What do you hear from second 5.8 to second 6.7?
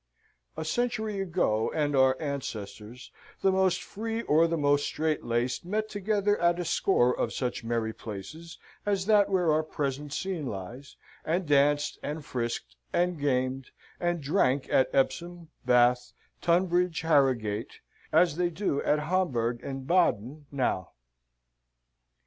together at a